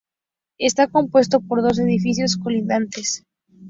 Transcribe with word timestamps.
Está 0.57 0.87
compuesto 0.87 1.41
por 1.41 1.61
dos 1.61 1.77
edificios 1.77 2.35
colindantes. 2.35 3.23